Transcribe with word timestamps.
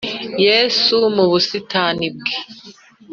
yesu 0.45 0.95
mu 1.15 1.25
busitani 1.31 2.07
bwe 2.15 2.35